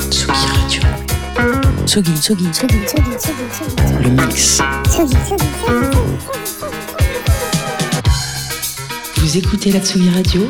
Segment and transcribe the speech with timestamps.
[0.00, 0.82] Tsugi Radio.
[1.84, 4.62] Tsugi, Tsugi, Tsugi, Tsugi, Tsugi, Tsugi, le mix.
[4.88, 6.78] Tsugi, Tsugi, Tsugi, Tsugi.
[9.16, 10.48] Vous écoutez la Tsugi Radio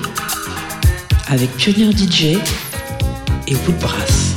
[1.28, 2.38] avec Pionnier DJ
[3.46, 4.27] et Woodbrass.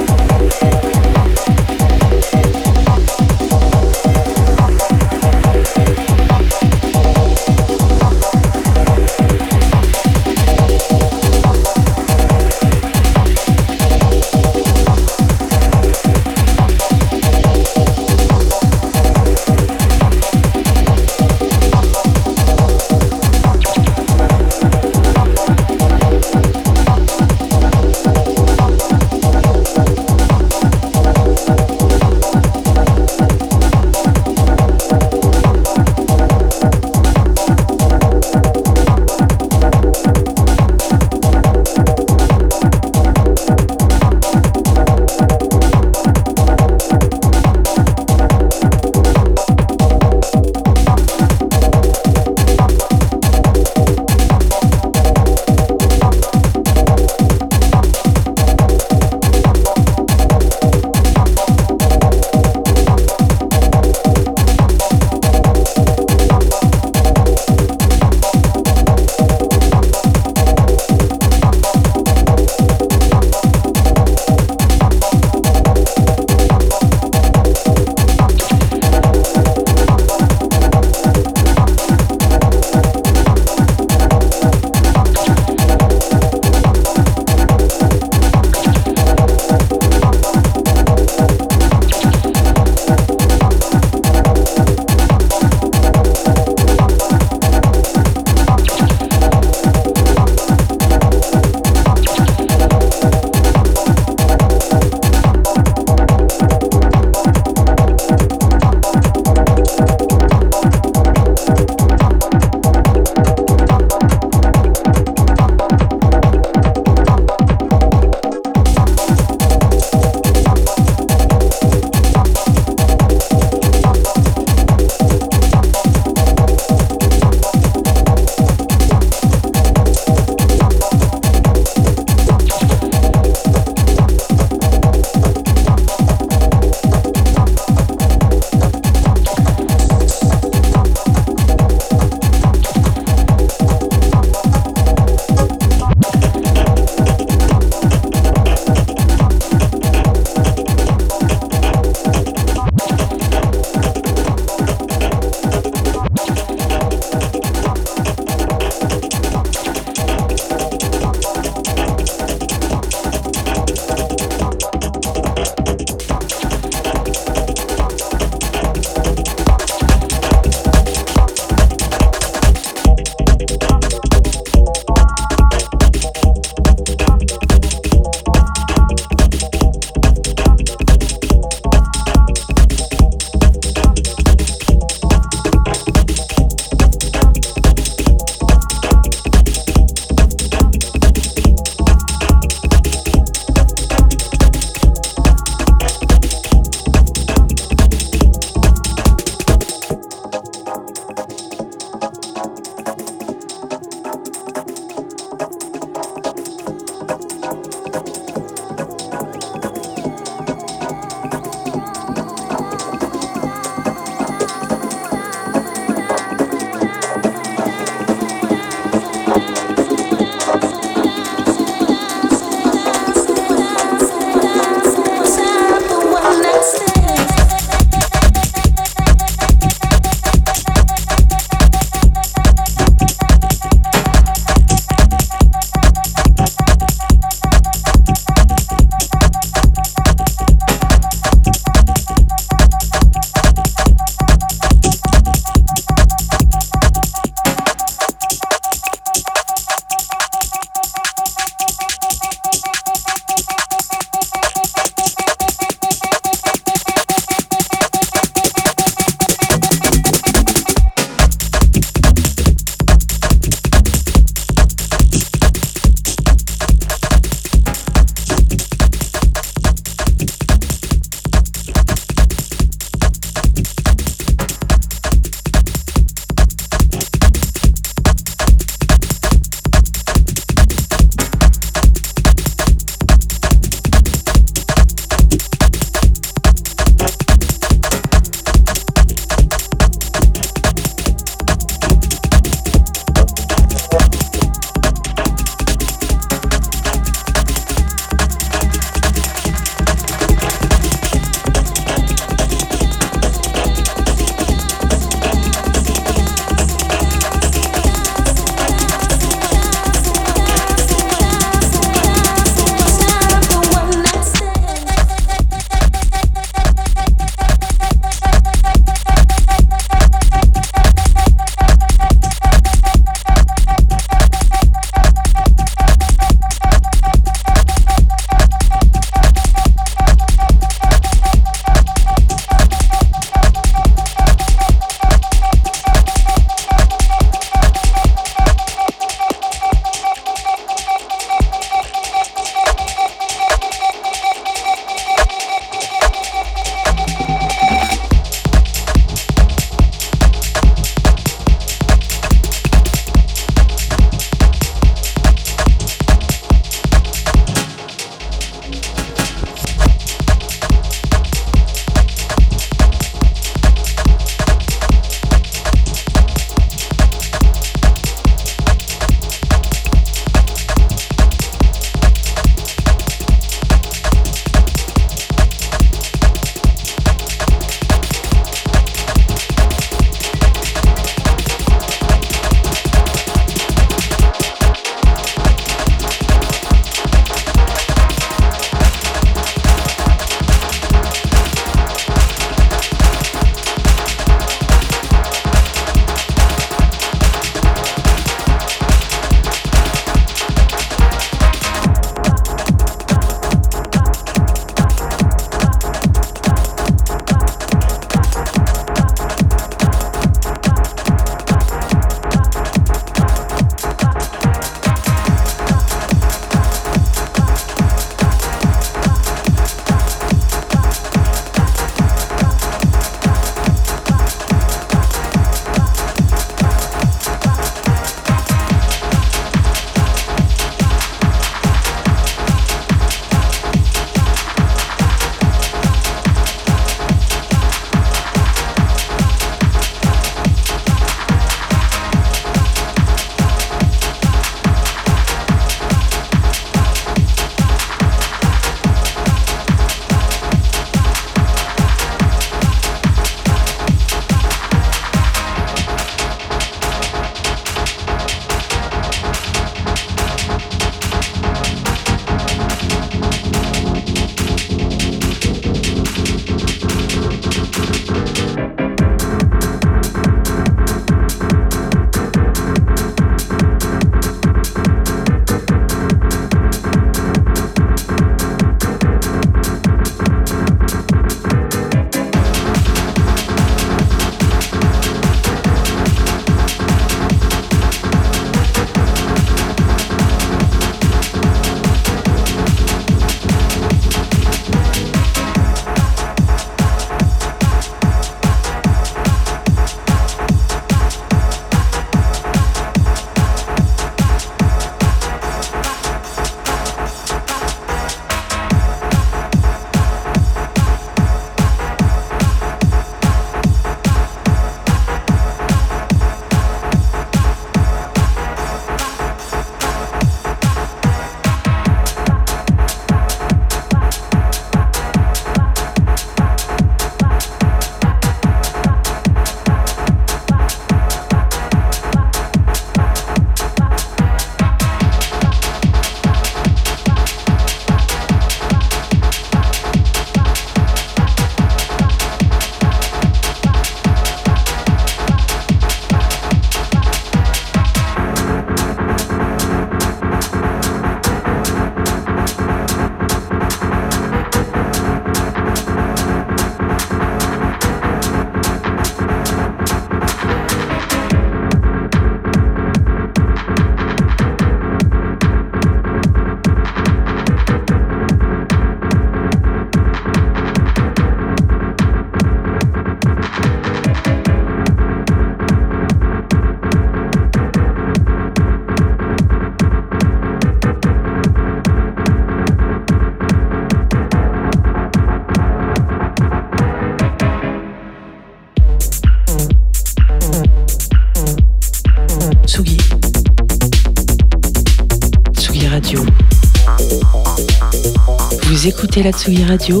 [598.80, 600.00] Vous écoutez la Tsugi Radio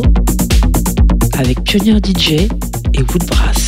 [1.38, 2.48] avec Pionnier DJ
[2.94, 3.59] et Woodbrass.